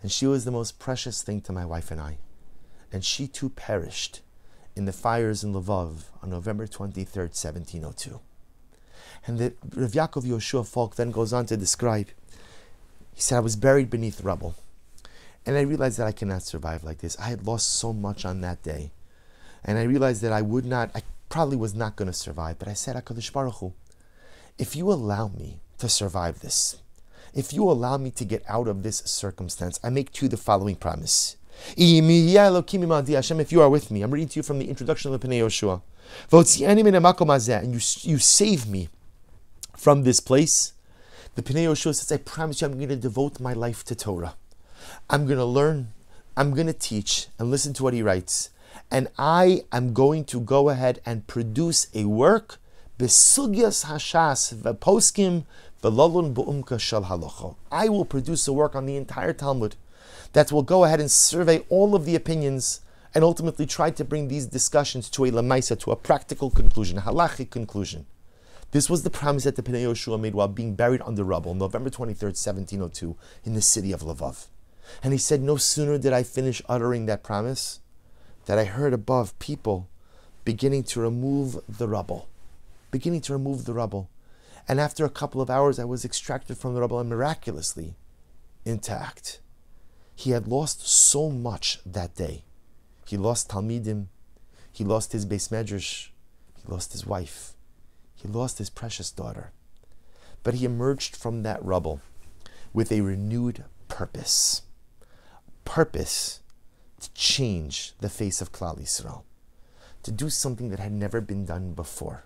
and 0.00 0.12
she 0.12 0.24
was 0.24 0.44
the 0.44 0.52
most 0.52 0.78
precious 0.78 1.20
thing 1.20 1.40
to 1.40 1.52
my 1.52 1.64
wife 1.64 1.90
and 1.90 2.00
I. 2.00 2.18
And 2.92 3.04
she 3.04 3.26
too 3.26 3.48
perished 3.48 4.20
in 4.76 4.84
the 4.84 4.92
fires 4.92 5.42
in 5.42 5.52
Lvov 5.52 6.04
on 6.22 6.30
November 6.30 6.68
23rd, 6.68 7.34
1702. 7.34 8.20
And 9.26 9.38
the 9.38 9.52
Rav 9.74 9.90
Yaakov 9.90 10.22
Yehoshua 10.22 10.64
Falk 10.64 10.94
then 10.94 11.10
goes 11.10 11.32
on 11.32 11.46
to 11.46 11.56
describe, 11.56 12.10
he 13.12 13.20
said, 13.20 13.38
I 13.38 13.40
was 13.40 13.56
buried 13.56 13.90
beneath 13.90 14.22
rubble. 14.22 14.54
And 15.44 15.56
I 15.56 15.62
realized 15.62 15.98
that 15.98 16.06
I 16.06 16.12
cannot 16.12 16.44
survive 16.44 16.84
like 16.84 16.98
this. 16.98 17.18
I 17.18 17.30
had 17.30 17.44
lost 17.44 17.72
so 17.72 17.92
much 17.92 18.24
on 18.24 18.42
that 18.42 18.62
day. 18.62 18.92
And 19.64 19.76
I 19.76 19.82
realized 19.82 20.22
that 20.22 20.32
I 20.32 20.42
would 20.42 20.64
not, 20.64 20.92
I 20.94 21.02
probably 21.30 21.56
was 21.56 21.74
not 21.74 21.96
going 21.96 22.08
to 22.08 22.12
survive. 22.12 22.58
But 22.58 22.68
I 22.68 22.74
said, 22.74 22.96
HaKadosh 22.96 23.32
Baruch 23.32 23.54
Hu, 23.54 23.72
if 24.58 24.76
you 24.76 24.92
allow 24.92 25.28
me 25.28 25.60
to 25.78 25.88
survive 25.88 26.40
this, 26.40 26.76
if 27.32 27.52
you 27.54 27.62
allow 27.64 27.96
me 27.96 28.10
to 28.10 28.24
get 28.26 28.44
out 28.48 28.68
of 28.68 28.82
this 28.82 28.98
circumstance, 29.06 29.80
I 29.82 29.88
make 29.88 30.12
to 30.12 30.26
you 30.26 30.28
the 30.28 30.36
following 30.36 30.76
promise. 30.76 31.36
Hashem, 31.76 33.40
if 33.40 33.52
you 33.52 33.62
are 33.62 33.70
with 33.70 33.90
me, 33.90 34.02
I'm 34.02 34.10
reading 34.10 34.28
to 34.28 34.38
you 34.38 34.42
from 34.42 34.58
the 34.58 34.68
introduction 34.68 35.14
of 35.14 35.20
the 35.20 35.26
Pnei 35.26 35.40
Yehoshua. 35.40 35.80
And 37.62 37.72
you, 37.72 37.80
you 38.10 38.18
save 38.18 38.66
me 38.68 38.88
from 39.76 40.02
this 40.02 40.20
place. 40.20 40.72
The 41.36 41.42
Pnei 41.42 41.64
Yehoshua 41.66 41.94
says, 41.94 42.10
I 42.10 42.16
promise 42.16 42.60
you 42.60 42.66
I'm 42.66 42.76
going 42.76 42.88
to 42.88 42.96
devote 42.96 43.38
my 43.38 43.52
life 43.52 43.84
to 43.84 43.94
Torah. 43.94 44.34
I'm 45.08 45.26
going 45.26 45.38
to 45.38 45.44
learn, 45.44 45.92
I'm 46.36 46.52
going 46.54 46.66
to 46.66 46.72
teach, 46.72 47.28
and 47.38 47.50
listen 47.50 47.72
to 47.74 47.84
what 47.84 47.94
he 47.94 48.02
writes. 48.02 48.50
And 48.90 49.08
I 49.16 49.62
am 49.70 49.92
going 49.92 50.24
to 50.26 50.40
go 50.40 50.68
ahead 50.68 51.00
and 51.06 51.26
produce 51.28 51.86
a 51.94 52.06
work, 52.06 52.58
Besugyas 52.98 53.84
Hashas 53.86 54.52
Veposkim 54.52 55.44
Velolun 55.80 56.34
Bu'umka 56.34 56.80
Shal 56.80 57.04
Halacha. 57.04 57.54
I 57.70 57.88
will 57.88 58.04
produce 58.04 58.48
a 58.48 58.52
work 58.52 58.74
on 58.74 58.86
the 58.86 58.96
entire 58.96 59.32
Talmud 59.32 59.76
that 60.32 60.50
will 60.50 60.64
go 60.64 60.84
ahead 60.84 61.00
and 61.00 61.10
survey 61.10 61.60
all 61.68 61.94
of 61.94 62.04
the 62.04 62.16
opinions 62.16 62.80
and 63.14 63.22
ultimately 63.22 63.64
try 63.64 63.90
to 63.90 64.04
bring 64.04 64.26
these 64.26 64.46
discussions 64.46 65.08
to 65.10 65.24
a 65.24 65.30
lamaisa, 65.30 65.78
to 65.78 65.92
a 65.92 65.96
practical 65.96 66.50
conclusion, 66.50 66.98
halachic 66.98 67.50
conclusion. 67.50 68.06
This 68.72 68.90
was 68.90 69.02
the 69.02 69.10
promise 69.10 69.44
that 69.44 69.56
the 69.56 69.62
Pnei 69.62 69.84
Yehoshua 69.84 70.20
made 70.20 70.34
while 70.34 70.48
being 70.48 70.74
buried 70.74 71.02
under 71.02 71.24
rubble, 71.24 71.54
November 71.54 71.90
23rd, 71.90 72.38
1702, 72.38 73.16
in 73.44 73.54
the 73.54 73.62
city 73.62 73.90
of 73.92 74.02
Lvov. 74.02 74.46
And 75.02 75.12
he 75.12 75.18
said, 75.18 75.42
No 75.42 75.56
sooner 75.56 75.98
did 75.98 76.12
I 76.12 76.22
finish 76.22 76.62
uttering 76.68 77.06
that 77.06 77.22
promise 77.22 77.80
that 78.46 78.58
I 78.58 78.64
heard 78.64 78.92
above 78.92 79.38
people 79.38 79.88
beginning 80.44 80.84
to 80.84 81.00
remove 81.00 81.58
the 81.68 81.88
rubble, 81.88 82.28
beginning 82.90 83.20
to 83.22 83.32
remove 83.32 83.64
the 83.64 83.74
rubble. 83.74 84.08
And 84.66 84.80
after 84.80 85.04
a 85.04 85.10
couple 85.10 85.40
of 85.40 85.50
hours, 85.50 85.78
I 85.78 85.84
was 85.84 86.04
extracted 86.04 86.58
from 86.58 86.74
the 86.74 86.80
rubble 86.80 86.98
and 86.98 87.08
miraculously 87.08 87.94
intact. 88.64 89.40
He 90.14 90.30
had 90.30 90.48
lost 90.48 90.86
so 90.86 91.30
much 91.30 91.78
that 91.86 92.14
day. 92.14 92.44
He 93.06 93.16
lost 93.16 93.48
Talmidim, 93.48 94.06
he 94.72 94.84
lost 94.84 95.12
his 95.12 95.26
beis 95.26 95.48
medrash, 95.50 96.10
he 96.56 96.70
lost 96.70 96.92
his 96.92 97.06
wife, 97.06 97.54
he 98.14 98.28
lost 98.28 98.58
his 98.58 98.70
precious 98.70 99.10
daughter. 99.10 99.52
But 100.42 100.54
he 100.54 100.64
emerged 100.64 101.16
from 101.16 101.42
that 101.42 101.64
rubble 101.64 102.00
with 102.72 102.92
a 102.92 103.00
renewed 103.00 103.64
purpose. 103.88 104.62
Purpose 105.64 106.39
to 107.00 107.12
change 107.14 107.94
the 108.00 108.08
face 108.08 108.40
of 108.40 108.52
Klal 108.52 108.78
Yisrael, 108.78 109.22
to 110.02 110.12
do 110.12 110.30
something 110.30 110.70
that 110.70 110.78
had 110.78 110.92
never 110.92 111.20
been 111.20 111.44
done 111.44 111.72
before. 111.72 112.24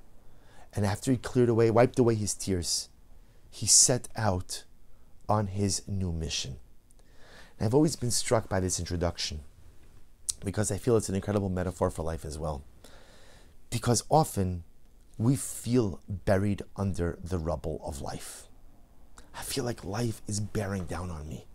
And 0.74 0.84
after 0.84 1.10
he 1.10 1.16
cleared 1.16 1.48
away, 1.48 1.70
wiped 1.70 1.98
away 1.98 2.14
his 2.16 2.34
tears, 2.34 2.88
he 3.50 3.66
set 3.66 4.08
out 4.16 4.64
on 5.28 5.46
his 5.46 5.82
new 5.86 6.12
mission. 6.12 6.56
And 7.58 7.66
I've 7.66 7.74
always 7.74 7.96
been 7.96 8.10
struck 8.10 8.48
by 8.48 8.60
this 8.60 8.78
introduction 8.78 9.40
because 10.44 10.70
I 10.72 10.78
feel 10.78 10.96
it's 10.96 11.08
an 11.08 11.14
incredible 11.14 11.48
metaphor 11.48 11.90
for 11.90 12.02
life 12.02 12.24
as 12.24 12.38
well. 12.38 12.64
Because 13.70 14.02
often 14.10 14.64
we 15.16 15.36
feel 15.36 16.00
buried 16.08 16.62
under 16.76 17.18
the 17.22 17.38
rubble 17.38 17.80
of 17.84 18.00
life. 18.00 18.48
I 19.36 19.42
feel 19.42 19.64
like 19.64 19.84
life 19.84 20.20
is 20.26 20.40
bearing 20.40 20.84
down 20.84 21.10
on 21.10 21.28
me 21.28 21.46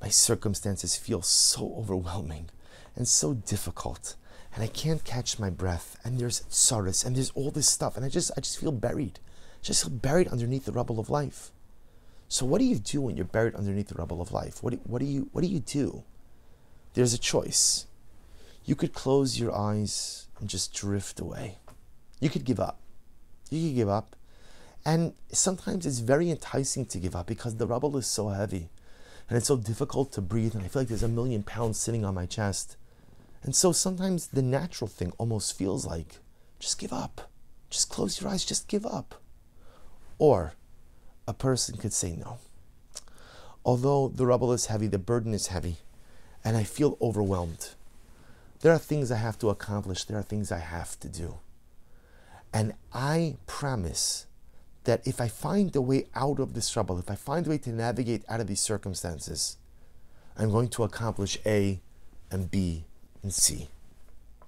my 0.00 0.08
circumstances 0.08 0.96
feel 0.96 1.22
so 1.22 1.74
overwhelming 1.76 2.50
and 2.96 3.08
so 3.08 3.34
difficult 3.34 4.16
and 4.54 4.62
I 4.62 4.68
can't 4.68 5.02
catch 5.02 5.38
my 5.38 5.50
breath 5.50 5.98
and 6.04 6.18
there's 6.18 6.44
sorrows 6.48 7.04
and 7.04 7.16
there's 7.16 7.30
all 7.30 7.50
this 7.50 7.68
stuff 7.68 7.96
and 7.96 8.04
I 8.04 8.08
just 8.08 8.30
I 8.36 8.40
just 8.40 8.58
feel 8.58 8.72
buried. 8.72 9.18
Just 9.62 9.82
feel 9.82 9.90
buried 9.90 10.28
underneath 10.28 10.64
the 10.64 10.72
rubble 10.72 11.00
of 11.00 11.10
life. 11.10 11.50
So 12.28 12.46
what 12.46 12.58
do 12.58 12.64
you 12.64 12.76
do 12.76 13.00
when 13.00 13.16
you're 13.16 13.24
buried 13.24 13.54
underneath 13.54 13.88
the 13.88 13.96
rubble 13.96 14.20
of 14.20 14.32
life? 14.32 14.62
What 14.62 14.70
do, 14.70 14.80
what 14.84 15.00
do 15.00 15.06
you 15.06 15.28
what 15.32 15.42
do 15.42 15.48
you 15.48 15.60
do? 15.60 16.04
There's 16.94 17.14
a 17.14 17.18
choice. 17.18 17.86
You 18.64 18.76
could 18.76 18.94
close 18.94 19.38
your 19.40 19.54
eyes 19.54 20.28
and 20.38 20.48
just 20.48 20.72
drift 20.72 21.18
away. 21.18 21.58
You 22.20 22.30
could 22.30 22.44
give 22.44 22.60
up. 22.60 22.78
You 23.50 23.68
could 23.68 23.76
give 23.76 23.88
up. 23.88 24.14
And 24.86 25.14
sometimes 25.32 25.84
it's 25.84 25.98
very 25.98 26.30
enticing 26.30 26.86
to 26.86 26.98
give 26.98 27.16
up 27.16 27.26
because 27.26 27.56
the 27.56 27.66
rubble 27.66 27.96
is 27.96 28.06
so 28.06 28.28
heavy 28.28 28.68
and 29.28 29.36
it's 29.36 29.46
so 29.48 29.56
difficult 29.56 30.12
to 30.12 30.20
breathe, 30.20 30.54
and 30.54 30.64
I 30.64 30.68
feel 30.68 30.82
like 30.82 30.88
there's 30.88 31.02
a 31.02 31.08
million 31.08 31.42
pounds 31.42 31.78
sitting 31.78 32.04
on 32.04 32.14
my 32.14 32.26
chest. 32.26 32.76
And 33.42 33.54
so 33.54 33.72
sometimes 33.72 34.28
the 34.28 34.42
natural 34.42 34.88
thing 34.88 35.12
almost 35.18 35.56
feels 35.56 35.86
like 35.86 36.18
just 36.58 36.78
give 36.78 36.92
up, 36.92 37.30
just 37.70 37.90
close 37.90 38.20
your 38.20 38.30
eyes, 38.30 38.44
just 38.44 38.68
give 38.68 38.86
up. 38.86 39.20
Or 40.18 40.54
a 41.26 41.34
person 41.34 41.76
could 41.76 41.92
say 41.92 42.16
no. 42.16 42.38
Although 43.64 44.08
the 44.08 44.26
rubble 44.26 44.52
is 44.52 44.66
heavy, 44.66 44.86
the 44.86 44.98
burden 44.98 45.32
is 45.32 45.48
heavy, 45.48 45.78
and 46.44 46.56
I 46.56 46.64
feel 46.64 46.98
overwhelmed. 47.00 47.70
There 48.60 48.72
are 48.72 48.78
things 48.78 49.10
I 49.10 49.16
have 49.16 49.38
to 49.40 49.50
accomplish, 49.50 50.04
there 50.04 50.18
are 50.18 50.22
things 50.22 50.52
I 50.52 50.58
have 50.58 50.98
to 51.00 51.08
do. 51.08 51.38
And 52.52 52.74
I 52.92 53.36
promise 53.46 54.26
that 54.84 55.06
if 55.06 55.20
I 55.20 55.28
find 55.28 55.74
a 55.74 55.80
way 55.80 56.06
out 56.14 56.38
of 56.38 56.54
this 56.54 56.70
trouble, 56.70 56.98
if 56.98 57.10
I 57.10 57.14
find 57.14 57.46
a 57.46 57.50
way 57.50 57.58
to 57.58 57.70
navigate 57.70 58.24
out 58.28 58.40
of 58.40 58.46
these 58.46 58.60
circumstances, 58.60 59.56
I'm 60.36 60.50
going 60.50 60.68
to 60.68 60.84
accomplish 60.84 61.38
A 61.44 61.80
and 62.30 62.50
B 62.50 62.84
and 63.22 63.32
C. 63.32 63.68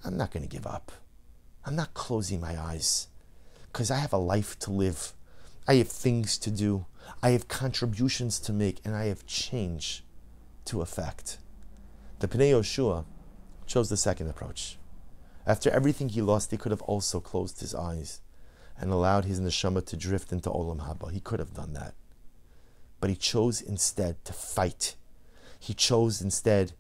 I'm 0.05 0.17
not 0.17 0.31
going 0.31 0.43
to 0.43 0.49
give 0.49 0.67
up. 0.67 0.93
I'm 1.65 1.77
not 1.77 1.95
closing 1.95 2.41
my 2.41 2.61
eyes 2.61 3.09
because 3.73 3.91
I 3.91 3.99
have 3.99 4.13
a 4.13 4.19
life 4.19 4.59
to 4.61 4.71
live. 4.71 5.13
I 5.67 5.75
have 5.77 5.89
things 5.89 6.39
to 6.39 6.51
do. 6.51 6.87
I 7.23 7.31
have 7.31 7.49
contributions 7.49 8.39
to 8.41 8.53
make, 8.53 8.81
and 8.85 8.95
I 8.95 9.07
have 9.07 9.27
change 9.27 10.05
to 10.67 10.81
effect. 10.81 11.39
The 12.19 12.29
Pnei 12.29 12.51
Yoshua 12.51 13.05
chose 13.67 13.89
the 13.89 13.97
second 13.97 14.29
approach. 14.29 14.77
After 15.47 15.71
everything 15.71 16.09
he 16.09 16.23
lost, 16.23 16.51
he 16.51 16.57
could 16.57 16.73
have 16.73 16.83
also 16.83 17.21
closed 17.21 17.61
his 17.61 17.75
eyes 17.75 18.21
and 18.79 18.91
allowed 18.91 19.25
his 19.25 19.41
neshama 19.41 19.85
to 19.87 19.97
drift 19.97 20.33
into 20.33 20.51
Olam 20.51 20.87
Haba. 20.87 21.11
He 21.11 21.21
could 21.21 21.39
have 21.39 21.55
done 21.55 21.73
that. 21.75 21.95
But 23.01 23.11
he 23.11 23.17
chose 23.17 23.61
instead 23.61 24.25
to 24.25 24.33
fight. 24.33 24.97
He 25.59 25.75
chose 25.75 26.21
instead 26.21 26.73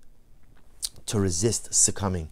to 1.06 1.20
resist 1.20 1.74
succumbing. 1.74 2.30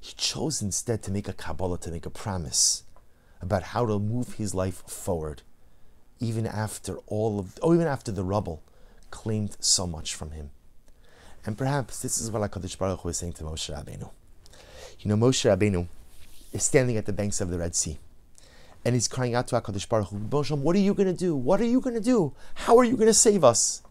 He 0.00 0.14
chose 0.16 0.62
instead 0.62 1.02
to 1.02 1.10
make 1.10 1.28
a 1.28 1.32
Kabbalah, 1.32 1.78
to 1.78 1.90
make 1.90 2.06
a 2.06 2.10
promise 2.10 2.84
about 3.40 3.62
how 3.62 3.86
to 3.86 3.98
move 3.98 4.34
his 4.34 4.54
life 4.54 4.82
forward, 4.86 5.42
even 6.20 6.46
after 6.46 6.96
all 7.06 7.38
of, 7.38 7.58
or 7.62 7.74
even 7.74 7.86
after 7.86 8.12
the 8.12 8.24
rubble 8.24 8.62
claimed 9.10 9.56
so 9.60 9.86
much 9.86 10.14
from 10.14 10.32
him. 10.32 10.50
And 11.46 11.58
perhaps 11.58 12.00
this 12.00 12.18
is 12.20 12.30
what 12.30 12.50
HaKadosh 12.50 12.78
Baruch 12.78 13.00
Hu 13.00 13.10
is 13.10 13.18
saying 13.18 13.34
to 13.34 13.44
Moshe 13.44 13.74
Rabbeinu. 13.74 14.10
You 15.00 15.08
know, 15.08 15.16
Moshe 15.16 15.44
Rabbeinu 15.44 15.86
is 16.52 16.64
standing 16.64 16.96
at 16.96 17.04
the 17.04 17.12
banks 17.12 17.40
of 17.40 17.50
the 17.50 17.58
Red 17.58 17.74
Sea 17.74 17.98
and 18.84 18.94
he's 18.94 19.08
crying 19.08 19.34
out 19.34 19.48
to 19.48 19.60
HaKadosh 19.60 19.88
Baruch 19.88 20.08
Hu, 20.08 20.56
what 20.56 20.76
are 20.76 20.80
you 20.80 20.94
going 20.94 21.08
to 21.08 21.14
do? 21.14 21.34
What 21.34 21.60
are 21.60 21.66
you 21.66 21.80
going 21.80 21.94
to 21.94 22.02
do? 22.02 22.34
How 22.54 22.76
are 22.78 22.84
you 22.84 22.96
going 22.96 23.08
to 23.08 23.14
save 23.14 23.42
us? 23.42 23.82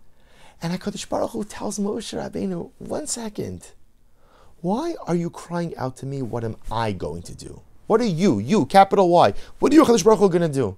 And 0.62 0.79
HaKadosh 0.79 1.09
Baruch 1.09 1.31
Hu 1.31 1.43
tells 1.43 1.79
Moshe 1.79 2.13
Rabbeinu, 2.17 2.71
one 2.77 3.07
second, 3.07 3.71
why 4.62 4.95
are 5.07 5.15
you 5.15 5.29
crying 5.29 5.75
out 5.77 5.97
to 5.97 6.05
me? 6.05 6.21
What 6.21 6.43
am 6.43 6.57
I 6.71 6.91
going 6.91 7.23
to 7.23 7.35
do? 7.35 7.62
What 7.88 8.01
are 8.01 8.05
you, 8.05 8.39
you, 8.39 8.65
capital 8.65 9.09
Y, 9.09 9.33
what 9.59 9.71
are 9.71 9.75
you, 9.75 9.83
HaKadosh 9.83 10.03
Baruch 10.03 10.19
Hu, 10.19 10.29
going 10.29 10.41
to 10.43 10.47
do? 10.47 10.77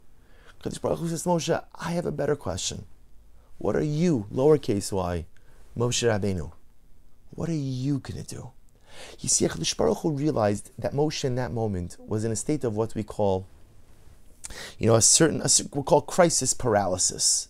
HaKadosh 0.64 0.82
Baruch 0.82 1.00
Hu 1.00 1.10
says 1.10 1.24
to 1.24 1.30
Moshe, 1.30 1.64
I 1.76 1.92
have 1.92 2.06
a 2.06 2.12
better 2.12 2.36
question. 2.36 2.86
What 3.58 3.76
are 3.76 3.84
you, 3.84 4.28
lowercase 4.34 4.92
y, 4.92 5.26
Moshe 5.78 6.08
Rabbeinu? 6.08 6.52
What 7.32 7.50
are 7.50 7.54
you 7.54 8.00
going 8.00 8.24
to 8.24 8.36
do? 8.36 8.52
You 9.20 9.30
see, 9.30 9.46
HaKadosh 9.46 9.76
Baruch 9.76 10.00
Hu 10.00 10.12
realized 10.12 10.72
that 10.80 10.94
Moshe 10.94 11.26
in 11.26 11.36
that 11.36 11.52
moment 11.52 11.98
was 12.00 12.24
in 12.24 12.32
a 12.32 12.36
state 12.36 12.64
of 12.64 12.76
what 12.76 12.96
we 12.96 13.04
call 13.04 13.46
you 14.78 14.88
know, 14.88 14.96
a 14.96 15.02
certain, 15.02 15.42
a, 15.42 15.50
we 15.74 15.84
call 15.84 16.02
crisis 16.02 16.54
paralysis. 16.54 17.50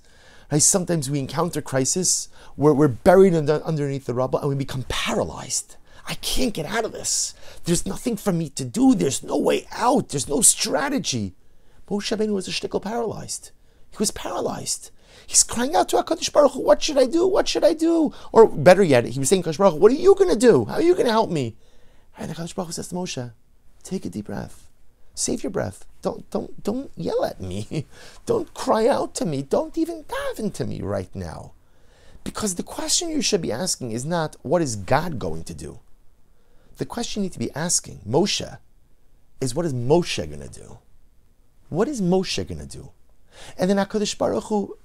Right? 0.51 0.61
Sometimes 0.61 1.09
we 1.09 1.19
encounter 1.19 1.61
crisis 1.61 2.29
where 2.55 2.73
we're 2.73 2.87
buried 2.87 3.33
under, 3.33 3.61
underneath 3.63 4.05
the 4.05 4.13
rubble 4.13 4.39
and 4.39 4.49
we 4.49 4.55
become 4.55 4.85
paralyzed. 4.87 5.77
I 6.07 6.15
can't 6.15 6.53
get 6.53 6.67
out 6.67 6.85
of 6.85 6.91
this. 6.91 7.33
There's 7.63 7.85
nothing 7.85 8.15
for 8.15 8.31
me 8.31 8.49
to 8.49 8.63
do. 8.63 8.93
There's 8.93 9.23
no 9.23 9.37
way 9.37 9.65
out. 9.71 10.09
There's 10.09 10.29
no 10.29 10.41
strategy. 10.41 11.33
Moshe 11.89 12.15
Rabbeinu 12.15 12.33
was 12.33 12.47
a 12.47 12.51
shtickle 12.51 12.81
paralyzed. 12.81 13.51
He 13.91 13.97
was 13.97 14.11
paralyzed. 14.11 14.91
He's 15.25 15.43
crying 15.43 15.75
out 15.75 15.89
to 15.89 15.97
HaKadosh 15.97 16.31
Baruch 16.31 16.51
Hu, 16.51 16.61
what 16.61 16.83
should 16.83 16.97
I 16.97 17.05
do? 17.05 17.25
What 17.25 17.47
should 17.47 17.63
I 17.63 17.73
do? 17.73 18.13
Or 18.31 18.47
better 18.47 18.83
yet, 18.83 19.05
he 19.05 19.17
was 19.17 19.29
saying, 19.29 19.43
HaKadosh 19.43 19.57
Baruch 19.57 19.73
Hu, 19.73 19.79
what 19.79 19.91
are 19.91 19.95
you 19.95 20.13
going 20.15 20.29
to 20.29 20.35
do? 20.35 20.65
How 20.65 20.75
are 20.75 20.81
you 20.81 20.93
going 20.93 21.07
to 21.07 21.11
help 21.11 21.31
me? 21.31 21.55
And 22.17 22.31
HaKadosh 22.31 22.53
Baruch 22.53 22.67
Hu 22.67 22.73
says 22.73 22.89
to 22.89 22.95
Moshe, 22.95 23.31
take 23.83 24.05
a 24.05 24.09
deep 24.09 24.25
breath. 24.25 24.64
Save 25.15 25.43
your 25.43 25.49
breath. 25.49 25.85
Don't 26.01 26.29
don't 26.29 26.63
don't 26.63 26.91
yell 26.95 27.25
at 27.25 27.41
me. 27.41 27.85
Don't 28.25 28.53
cry 28.53 28.87
out 28.87 29.15
to 29.15 29.25
me. 29.25 29.41
Don't 29.41 29.77
even 29.77 30.05
dive 30.07 30.39
into 30.39 30.65
me 30.65 30.81
right 30.81 31.09
now. 31.15 31.53
Because 32.23 32.55
the 32.55 32.63
question 32.63 33.09
you 33.09 33.21
should 33.21 33.41
be 33.41 33.51
asking 33.51 33.91
is 33.91 34.05
not 34.05 34.35
what 34.43 34.61
is 34.61 34.75
God 34.75 35.17
going 35.17 35.43
to 35.45 35.53
do? 35.53 35.79
The 36.77 36.85
question 36.85 37.23
you 37.23 37.25
need 37.25 37.33
to 37.33 37.39
be 37.39 37.51
asking, 37.55 38.01
Moshe, 38.07 38.57
is 39.39 39.55
what 39.55 39.65
is 39.65 39.73
Moshe 39.73 40.17
going 40.17 40.47
to 40.47 40.59
do? 40.61 40.79
What 41.69 41.87
is 41.87 42.01
Moshe 42.01 42.47
going 42.47 42.59
to 42.59 42.67
do? 42.67 42.91
And 43.57 43.69
then 43.69 43.77
HaKadosh 43.77 44.17
Baruch 44.17 44.43
Hu, 44.45 44.77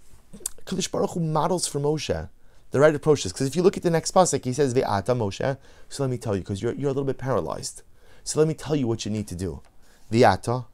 HaKadosh 0.64 0.90
Baruch 0.90 1.10
Hu 1.10 1.20
models 1.20 1.66
for 1.66 1.80
Moshe 1.80 2.28
the 2.70 2.80
right 2.80 2.94
approach 2.94 3.26
is 3.26 3.32
because 3.32 3.46
if 3.48 3.56
you 3.56 3.62
look 3.62 3.76
at 3.76 3.82
the 3.82 3.90
next 3.90 4.14
pasuk, 4.14 4.44
he 4.44 4.52
says 4.52 4.74
Ve'ata 4.74 5.16
Moshe. 5.16 5.58
So 5.88 6.02
let 6.02 6.10
me 6.10 6.18
tell 6.18 6.36
you, 6.36 6.42
because 6.42 6.62
you're, 6.62 6.74
you're 6.74 6.90
a 6.90 6.92
little 6.92 7.04
bit 7.04 7.18
paralyzed. 7.18 7.82
So 8.22 8.38
let 8.38 8.46
me 8.46 8.54
tell 8.54 8.76
you 8.76 8.86
what 8.86 9.04
you 9.04 9.10
need 9.10 9.26
to 9.28 9.34
do. 9.34 9.62
Viata, 10.10 10.66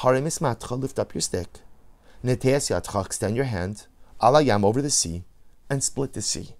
harimis 0.00 0.40
matcha, 0.40 0.78
lift 0.78 0.98
up 0.98 1.14
your 1.14 1.22
stick. 1.22 1.60
Neteas 2.24 2.70
yatcha, 2.70 3.04
extend 3.04 3.36
your 3.36 3.46
hand. 3.46 3.86
Alayam 4.20 4.64
over 4.64 4.82
the 4.82 4.90
sea, 4.90 5.24
and 5.70 5.82
split 5.82 6.12
the 6.12 6.22
sea. 6.22 6.50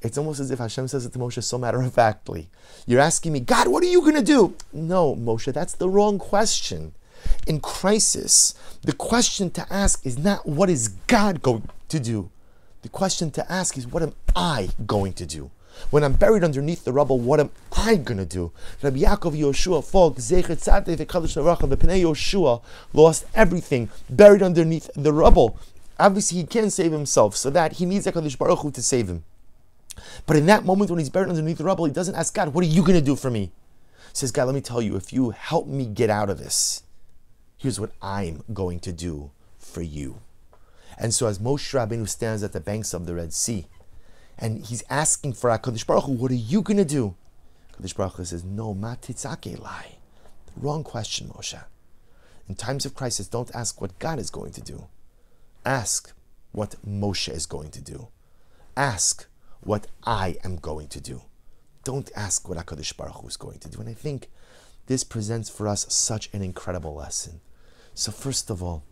It's 0.00 0.18
almost 0.18 0.40
as 0.40 0.50
if 0.50 0.58
Hashem 0.58 0.88
says 0.88 1.06
it 1.06 1.12
to 1.12 1.18
Moshe 1.18 1.42
so 1.42 1.58
matter 1.58 1.80
of 1.80 1.92
factly. 1.92 2.48
You're 2.86 3.00
asking 3.00 3.32
me, 3.32 3.40
God, 3.40 3.68
what 3.68 3.82
are 3.82 3.88
you 3.88 4.00
going 4.00 4.14
to 4.14 4.22
do? 4.22 4.54
No, 4.72 5.14
Moshe, 5.14 5.52
that's 5.52 5.74
the 5.74 5.88
wrong 5.88 6.18
question. 6.18 6.94
In 7.46 7.60
crisis, 7.60 8.54
the 8.82 8.92
question 8.92 9.50
to 9.50 9.66
ask 9.72 10.04
is 10.04 10.18
not 10.18 10.46
what 10.46 10.70
is 10.70 10.88
God 11.06 11.42
going 11.42 11.68
to 11.88 12.00
do. 12.00 12.30
The 12.82 12.88
question 12.88 13.30
to 13.32 13.52
ask 13.52 13.76
is 13.78 13.86
what 13.86 14.02
am 14.02 14.14
I 14.34 14.70
going 14.86 15.12
to 15.14 15.26
do? 15.26 15.50
When 15.90 16.04
I'm 16.04 16.14
buried 16.14 16.44
underneath 16.44 16.84
the 16.84 16.92
rubble, 16.92 17.18
what 17.18 17.40
am 17.40 17.50
I 17.76 17.96
going 17.96 18.18
to 18.18 18.24
do? 18.24 18.52
Rabbi 18.82 18.98
Yaakov 18.98 19.38
Yoshua 19.38 19.84
Falk, 19.84 20.16
Zecher 20.16 20.56
Tzadeh 20.56 20.96
Naracha, 20.96 21.68
the 21.68 21.76
Pnei 21.76 22.02
Yoshua 22.02 22.62
lost 22.92 23.24
everything, 23.34 23.90
buried 24.08 24.42
underneath 24.42 24.90
the 24.94 25.12
rubble. 25.12 25.58
Obviously, 25.98 26.38
he 26.38 26.44
can't 26.44 26.72
save 26.72 26.92
himself, 26.92 27.36
so 27.36 27.50
that 27.50 27.74
he 27.74 27.86
needs 27.86 28.06
HaKadosh 28.06 28.38
Baruch 28.38 28.60
Hu 28.60 28.70
to 28.70 28.82
save 28.82 29.08
him. 29.08 29.24
But 30.26 30.36
in 30.36 30.46
that 30.46 30.64
moment 30.64 30.90
when 30.90 30.98
he's 30.98 31.10
buried 31.10 31.28
underneath 31.28 31.58
the 31.58 31.64
rubble, 31.64 31.84
he 31.84 31.92
doesn't 31.92 32.14
ask 32.14 32.34
God, 32.34 32.48
what 32.54 32.64
are 32.64 32.68
you 32.68 32.82
going 32.82 32.98
to 32.98 33.04
do 33.04 33.16
for 33.16 33.30
me? 33.30 33.52
He 34.10 34.16
says, 34.16 34.32
God, 34.32 34.44
let 34.44 34.54
me 34.54 34.60
tell 34.60 34.82
you, 34.82 34.96
if 34.96 35.12
you 35.12 35.30
help 35.30 35.66
me 35.66 35.86
get 35.86 36.10
out 36.10 36.30
of 36.30 36.38
this, 36.38 36.82
here's 37.56 37.78
what 37.78 37.92
I'm 38.00 38.42
going 38.52 38.80
to 38.80 38.92
do 38.92 39.30
for 39.58 39.82
you. 39.82 40.18
And 40.98 41.14
so 41.14 41.26
as 41.26 41.38
Moshe 41.38 41.72
Rabbeinu 41.72 42.08
stands 42.08 42.42
at 42.42 42.52
the 42.52 42.60
banks 42.60 42.92
of 42.92 43.06
the 43.06 43.14
Red 43.14 43.32
Sea, 43.32 43.66
and 44.38 44.64
he's 44.66 44.82
asking 44.90 45.34
for 45.34 45.50
HaKadosh 45.50 45.86
Baruch 45.86 46.04
Hu, 46.04 46.12
what 46.12 46.30
are 46.30 46.34
you 46.34 46.62
going 46.62 46.76
to 46.76 46.84
do? 46.84 47.14
HaKadosh 47.74 47.96
Baruch 47.96 48.14
Hu 48.14 48.24
says, 48.24 48.44
no, 48.44 48.74
matitzake 48.74 49.60
lie. 49.60 49.96
Wrong 50.56 50.84
question, 50.84 51.28
Moshe. 51.28 51.62
In 52.48 52.54
times 52.54 52.84
of 52.84 52.94
crisis, 52.94 53.28
don't 53.28 53.54
ask 53.54 53.80
what 53.80 53.98
God 53.98 54.18
is 54.18 54.30
going 54.30 54.52
to 54.52 54.60
do. 54.60 54.86
Ask 55.64 56.12
what 56.50 56.74
Moshe 56.86 57.32
is 57.32 57.46
going 57.46 57.70
to 57.70 57.80
do. 57.80 58.08
Ask 58.76 59.26
what 59.60 59.86
I 60.04 60.36
am 60.44 60.56
going 60.56 60.88
to 60.88 61.00
do. 61.00 61.22
Don't 61.84 62.10
ask 62.16 62.48
what 62.48 62.58
HaKadosh 62.58 62.96
Baruch 62.96 63.22
Hu 63.22 63.28
is 63.28 63.36
going 63.36 63.58
to 63.60 63.68
do. 63.68 63.80
And 63.80 63.88
I 63.88 63.94
think 63.94 64.28
this 64.86 65.04
presents 65.04 65.48
for 65.48 65.68
us 65.68 65.86
such 65.92 66.28
an 66.32 66.42
incredible 66.42 66.94
lesson. 66.94 67.40
So 67.94 68.10
first 68.10 68.50
of 68.50 68.62
all, 68.62 68.84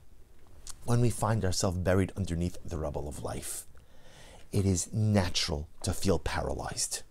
when 0.85 1.01
we 1.01 1.11
find 1.11 1.45
ourselves 1.45 1.79
buried 1.79 2.13
underneath 2.17 2.59
the 2.65 2.79
rubble 2.79 3.09
of 3.09 3.23
life, 3.23 3.65
it 4.52 4.66
is 4.66 4.92
natural 4.92 5.69
to 5.83 5.92
feel 5.92 6.19
paralyzed. 6.19 7.02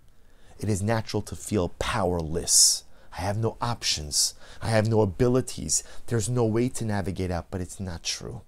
It 0.59 0.69
is 0.69 0.81
natural 0.81 1.21
to 1.23 1.35
feel 1.35 1.69
powerless. 1.79 2.83
I 3.17 3.21
have 3.21 3.37
no 3.37 3.57
options. 3.61 4.33
I 4.61 4.69
have 4.69 4.87
no 4.87 5.01
abilities. 5.01 5.83
There's 6.07 6.29
no 6.29 6.45
way 6.45 6.69
to 6.69 6.85
navigate 6.85 7.31
out, 7.31 7.47
but 7.49 7.61
it's 7.61 7.79
not 7.79 8.03
true. 8.03 8.41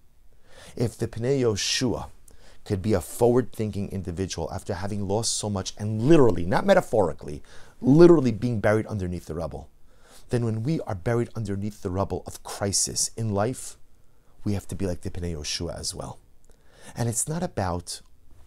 If 0.75 0.98
the 0.98 1.07
Pnei 1.07 1.41
Yoshua 1.41 2.10
could 2.65 2.81
be 2.81 2.93
a 2.93 3.01
forward 3.01 3.51
thinking 3.51 3.89
individual 3.91 4.51
after 4.53 4.75
having 4.75 5.07
lost 5.07 5.36
so 5.36 5.50
much 5.50 5.74
and 5.77 6.01
literally, 6.01 6.45
not 6.45 6.65
metaphorically, 6.65 7.41
literally 7.81 8.31
being 8.31 8.60
buried 8.60 8.86
underneath 8.88 9.25
the 9.25 9.36
rubble, 9.36 9.69
then 10.29 10.45
when 10.45 10.63
we 10.63 10.79
are 10.81 10.95
buried 10.95 11.29
underneath 11.36 11.81
the 11.81 11.89
rubble 11.89 12.24
of 12.27 12.43
crisis 12.43 13.10
in 13.17 13.33
life, 13.33 13.77
we 14.43 14.53
have 14.53 14.67
to 14.67 14.75
be 14.75 14.86
like 14.86 15.01
the 15.01 15.10
Pnei 15.10 15.33
Yoshua 15.33 15.77
as 15.79 15.95
well. 15.95 16.19
And 16.95 17.07
it's 17.10 17.27
not 17.27 17.43
about 17.43 18.01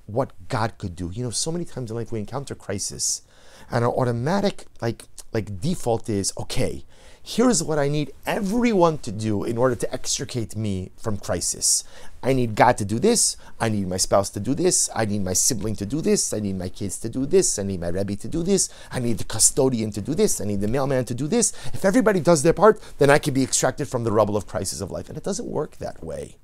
what 0.07 0.33
God 0.49 0.79
could 0.79 0.97
do. 0.97 1.11
You 1.13 1.25
know, 1.25 1.31
so 1.31 1.53
many 1.53 1.65
times 1.65 1.91
in 1.91 1.97
life 1.97 2.13
we 2.13 2.19
encounter 2.19 2.55
crisis, 2.55 3.23
and 3.71 3.85
our 3.85 3.93
automatic 3.93 4.67
like 4.81 5.05
like 5.33 5.61
default 5.61 6.09
is 6.09 6.33
okay. 6.39 6.85
Here's 7.27 7.63
what 7.63 7.79
I 7.79 7.89
need 7.89 8.13
everyone 8.27 8.99
to 8.99 9.11
do 9.11 9.45
in 9.45 9.57
order 9.57 9.75
to 9.75 9.91
extricate 9.91 10.57
me 10.57 10.93
from 10.99 11.17
crisis. 11.17 11.83
I 12.23 12.35
need 12.35 12.55
God 12.55 12.77
to 12.77 12.85
do 12.85 12.99
this. 12.99 13.39
I 13.59 13.71
need 13.71 13.89
my 13.89 13.97
spouse 13.97 14.29
to 14.31 14.41
do 14.41 14.55
this. 14.55 14.91
I 14.95 15.07
need 15.07 15.25
my 15.25 15.33
sibling 15.33 15.75
to 15.77 15.87
do 15.87 16.03
this. 16.03 16.35
I 16.35 16.41
need 16.41 16.59
my 16.59 16.69
kids 16.69 16.99
to 16.99 17.09
do 17.09 17.25
this. 17.25 17.59
I 17.59 17.63
need 17.63 17.81
my 17.81 17.89
Rebbe 17.89 18.17
to 18.17 18.29
do 18.29 18.43
this. 18.43 18.69
I 18.93 19.01
need 19.01 19.17
the 19.17 19.25
custodian 19.25 19.91
to 19.93 20.03
do 20.03 20.15
this. 20.15 20.39
I 20.39 20.45
need 20.45 20.61
the 20.61 20.69
mailman 20.69 21.07
to 21.07 21.15
do 21.15 21.27
this. 21.27 21.55
If 21.73 21.87
everybody 21.87 22.21
does 22.21 22.43
their 22.43 22.53
part, 22.53 22.79
then 22.99 23.09
I 23.09 23.19
can 23.19 23.33
be 23.33 23.43
extracted 23.43 23.89
from 23.89 24.05
the 24.05 24.13
rubble 24.13 24.37
of 24.37 24.47
crisis 24.47 24.83
of 24.83 24.91
life. 24.91 25.09
And 25.09 25.17
it 25.17 25.25
doesn't 25.25 25.49
work 25.49 25.79
that 25.79 26.05
way. 26.05 26.37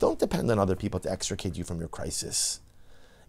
Don't 0.00 0.18
depend 0.18 0.50
on 0.50 0.58
other 0.58 0.76
people 0.76 0.98
to 0.98 1.12
extricate 1.12 1.56
you 1.56 1.62
from 1.62 1.78
your 1.78 1.88
crisis 1.88 2.58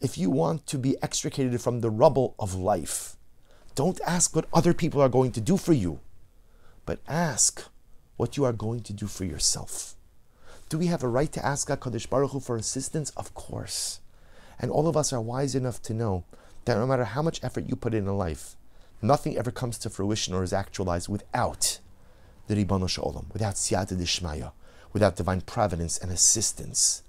if 0.02 0.18
you 0.18 0.30
want 0.30 0.66
to 0.68 0.78
be 0.78 0.96
extricated 1.02 1.62
from 1.62 1.82
the 1.82 1.90
rubble 1.90 2.36
of 2.40 2.56
life, 2.56 3.18
don't 3.76 4.00
ask 4.06 4.36
what 4.36 4.48
other 4.54 4.74
people 4.74 5.02
are 5.02 5.10
going 5.10 5.32
to 5.34 5.42
do 5.42 5.58
for 5.58 5.74
you, 5.74 6.00
but 6.86 7.00
ask 7.08 7.64
what 8.18 8.38
you 8.38 8.46
are 8.46 8.54
going 8.54 8.82
to 8.82 8.94
do 8.94 9.08
for 9.08 9.26
yourself. 9.26 9.96
Do 10.70 10.78
we 10.78 10.88
have 10.88 11.04
a 11.04 11.08
right 11.08 11.32
to 11.34 11.46
ask 11.46 11.68
HaKadosh 11.68 12.10
Baruch 12.10 12.32
Hu 12.32 12.40
for 12.40 12.56
assistance? 12.56 13.10
Of 13.12 13.34
course. 13.34 14.02
And 14.60 14.70
all 14.70 14.88
of 14.88 14.96
us 14.96 15.12
are 15.12 15.22
wise 15.22 15.56
enough 15.56 15.82
to 15.84 15.94
know 15.94 16.26
that 16.66 16.78
no 16.78 16.86
matter 16.86 17.06
how 17.06 17.22
much 17.22 17.44
effort 17.44 17.68
you 17.68 17.76
put 17.76 17.94
in 17.94 18.08
a 18.08 18.16
life, 18.16 18.56
nothing 19.02 19.38
ever 19.38 19.52
comes 19.52 19.78
to 19.80 19.90
fruition 19.90 20.34
or 20.34 20.44
is 20.44 20.54
actualized 20.54 21.10
without 21.10 21.80
the 22.48 22.56
Ribbon 22.56 22.82
Olam, 22.82 23.32
without 23.34 23.56
Siyata 23.56 23.98
Dishmaya, 23.98 24.52
without 24.94 25.16
divine 25.16 25.42
providence 25.42 25.98
and 25.98 26.12
assistance. 26.12 27.04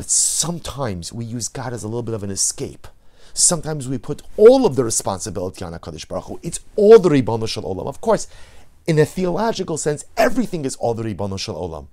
But 0.00 0.08
sometimes 0.08 1.12
we 1.12 1.26
use 1.26 1.48
God 1.48 1.74
as 1.74 1.82
a 1.82 1.86
little 1.86 2.02
bit 2.02 2.14
of 2.14 2.22
an 2.22 2.30
escape. 2.30 2.88
Sometimes 3.34 3.86
we 3.86 3.98
put 3.98 4.22
all 4.38 4.64
of 4.64 4.74
the 4.74 4.82
responsibility 4.82 5.62
on 5.62 5.74
HaKadosh 5.74 6.08
Baruch 6.08 6.24
Hu. 6.24 6.40
It's 6.42 6.60
all 6.74 6.98
the 6.98 7.10
Ribbon 7.10 7.44
Shel 7.44 7.64
Olam. 7.64 7.86
Of 7.86 8.00
course, 8.00 8.26
in 8.86 8.98
a 8.98 9.04
theological 9.04 9.76
sense, 9.76 10.06
everything 10.16 10.64
is 10.64 10.74
all 10.76 10.94
the 10.94 11.02
Ribbon 11.02 11.36
Shel 11.36 11.54
Olam. 11.54 11.88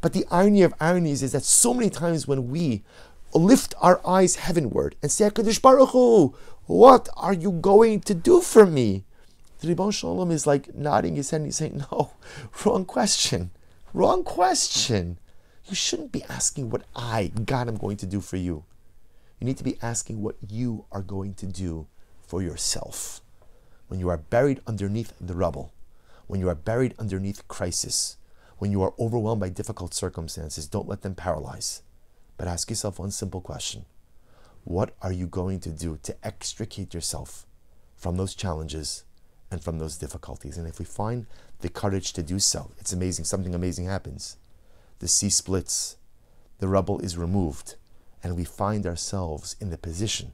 But 0.00 0.12
the 0.12 0.26
irony 0.28 0.62
of 0.62 0.74
ironies 0.80 1.22
is 1.22 1.30
that 1.30 1.44
so 1.44 1.72
many 1.72 1.88
times 1.88 2.26
when 2.26 2.48
we 2.50 2.82
lift 3.32 3.76
our 3.80 4.04
eyes 4.04 4.34
heavenward 4.34 4.96
and 5.00 5.12
say, 5.12 5.30
HaKadosh 5.30 5.62
Baruch 5.62 5.90
Hu, 5.90 6.34
what 6.66 7.08
are 7.16 7.32
you 7.32 7.52
going 7.52 8.00
to 8.00 8.12
do 8.12 8.40
for 8.40 8.66
me? 8.66 9.04
The 9.60 9.68
Ribbon 9.68 9.92
Shel 9.92 10.16
Olam 10.16 10.32
is 10.32 10.48
like 10.48 10.74
nodding 10.74 11.14
his 11.14 11.30
head 11.30 11.42
and 11.42 11.46
he's 11.46 11.58
saying, 11.58 11.84
no, 11.92 12.10
wrong 12.64 12.84
question. 12.84 13.52
Wrong 13.94 14.24
question. 14.24 15.18
You 15.66 15.76
shouldn't 15.76 16.12
be 16.12 16.24
asking 16.24 16.70
what 16.70 16.82
I, 16.94 17.30
God, 17.44 17.68
am 17.68 17.76
going 17.76 17.96
to 17.98 18.06
do 18.06 18.20
for 18.20 18.36
you. 18.36 18.64
You 19.38 19.46
need 19.46 19.58
to 19.58 19.64
be 19.64 19.78
asking 19.80 20.20
what 20.20 20.36
you 20.48 20.84
are 20.90 21.02
going 21.02 21.34
to 21.34 21.46
do 21.46 21.86
for 22.20 22.42
yourself. 22.42 23.20
When 23.88 24.00
you 24.00 24.08
are 24.08 24.16
buried 24.16 24.60
underneath 24.66 25.12
the 25.20 25.34
rubble, 25.34 25.72
when 26.26 26.40
you 26.40 26.48
are 26.48 26.54
buried 26.54 26.94
underneath 26.98 27.46
crisis, 27.48 28.16
when 28.58 28.70
you 28.70 28.82
are 28.82 28.94
overwhelmed 28.98 29.40
by 29.40 29.48
difficult 29.48 29.94
circumstances, 29.94 30.66
don't 30.66 30.88
let 30.88 31.02
them 31.02 31.14
paralyze. 31.14 31.82
But 32.36 32.48
ask 32.48 32.70
yourself 32.70 32.98
one 32.98 33.10
simple 33.10 33.40
question 33.40 33.84
What 34.64 34.94
are 35.02 35.12
you 35.12 35.26
going 35.26 35.60
to 35.60 35.70
do 35.70 35.98
to 36.02 36.16
extricate 36.24 36.94
yourself 36.94 37.46
from 37.96 38.16
those 38.16 38.34
challenges 38.34 39.04
and 39.50 39.62
from 39.62 39.78
those 39.78 39.98
difficulties? 39.98 40.56
And 40.56 40.66
if 40.66 40.78
we 40.78 40.84
find 40.84 41.26
the 41.60 41.68
courage 41.68 42.12
to 42.14 42.22
do 42.22 42.38
so, 42.38 42.72
it's 42.78 42.92
amazing. 42.92 43.26
Something 43.26 43.54
amazing 43.54 43.86
happens. 43.86 44.38
The 45.02 45.08
sea 45.08 45.30
splits, 45.30 45.96
the 46.60 46.68
rubble 46.68 47.00
is 47.00 47.18
removed, 47.18 47.74
and 48.22 48.36
we 48.36 48.44
find 48.44 48.86
ourselves 48.86 49.56
in 49.60 49.70
the 49.70 49.76
position 49.76 50.32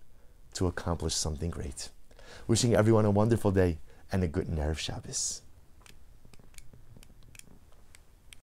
to 0.52 0.66
accomplish 0.66 1.14
something 1.14 1.48
great. 1.48 1.88
Wishing 2.46 2.74
everyone 2.74 3.06
a 3.06 3.10
wonderful 3.10 3.50
day 3.50 3.78
and 4.12 4.22
a 4.22 4.28
good 4.28 4.46
Erev 4.46 4.76
Shabbos. 4.76 5.40